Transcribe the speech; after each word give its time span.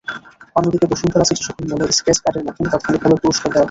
অন্যদিকে 0.59 0.85
Bashundhara 0.91 1.25
city 1.29 1.43
shopping 1.47 1.65
মলে 1.71 1.85
scratch 1.97 2.19
কার্ডের 2.23 2.45
মাধ্যমে 2.47 2.71
তাৎক্ষণিকভাবে 2.73 3.17
পুরস্কার 3.23 3.43
দেওয়া 3.43 3.49
হচ্ছে। 3.53 3.59